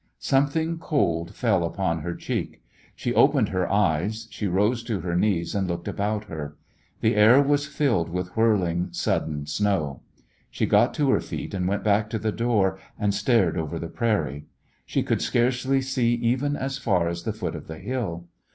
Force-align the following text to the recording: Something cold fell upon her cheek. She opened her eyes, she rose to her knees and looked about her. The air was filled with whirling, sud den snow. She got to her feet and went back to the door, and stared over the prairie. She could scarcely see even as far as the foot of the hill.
Something 0.17 0.79
cold 0.79 1.35
fell 1.35 1.63
upon 1.63 1.99
her 1.99 2.15
cheek. 2.15 2.63
She 2.95 3.13
opened 3.13 3.49
her 3.49 3.71
eyes, 3.71 4.25
she 4.31 4.47
rose 4.47 4.81
to 4.85 5.01
her 5.01 5.15
knees 5.15 5.53
and 5.53 5.67
looked 5.67 5.87
about 5.87 6.23
her. 6.23 6.55
The 7.01 7.13
air 7.15 7.39
was 7.39 7.67
filled 7.67 8.09
with 8.09 8.35
whirling, 8.35 8.87
sud 8.93 9.27
den 9.27 9.45
snow. 9.45 10.01
She 10.49 10.65
got 10.65 10.95
to 10.95 11.11
her 11.11 11.19
feet 11.21 11.53
and 11.53 11.67
went 11.67 11.83
back 11.83 12.09
to 12.09 12.17
the 12.17 12.31
door, 12.31 12.79
and 12.97 13.13
stared 13.13 13.55
over 13.55 13.77
the 13.77 13.89
prairie. 13.89 14.45
She 14.87 15.03
could 15.03 15.21
scarcely 15.21 15.81
see 15.83 16.15
even 16.15 16.55
as 16.55 16.79
far 16.79 17.07
as 17.07 17.21
the 17.21 17.31
foot 17.31 17.55
of 17.55 17.67
the 17.67 17.77
hill. 17.77 18.25